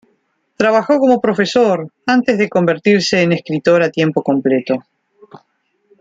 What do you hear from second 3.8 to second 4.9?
a tiempo completo.